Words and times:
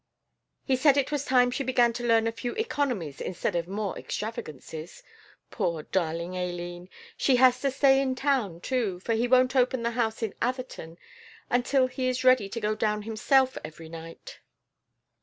He 0.65 0.75
said 0.75 0.97
it 0.97 1.11
was 1.11 1.25
time 1.25 1.51
she 1.51 1.63
began 1.63 1.93
to 1.93 2.03
learn 2.03 2.25
a 2.25 2.31
few 2.31 2.53
economies 2.55 3.21
instead 3.21 3.55
of 3.55 3.67
more 3.67 3.95
extravagances. 3.99 5.03
Poor 5.51 5.83
darling 5.83 6.35
Aileen. 6.35 6.89
She 7.17 7.35
has 7.35 7.61
to 7.61 7.69
stay 7.69 8.01
in 8.01 8.15
town, 8.15 8.61
too, 8.61 8.99
for 9.01 9.13
he 9.13 9.27
won't 9.27 9.55
open 9.55 9.83
the 9.83 9.91
house 9.91 10.23
in 10.23 10.33
Atherton 10.41 10.97
until 11.51 11.85
he 11.85 12.07
is 12.07 12.23
ready 12.23 12.49
to 12.49 12.59
go 12.59 12.73
down 12.73 13.03
himself 13.03 13.59
every 13.63 13.89
night." 13.89 14.39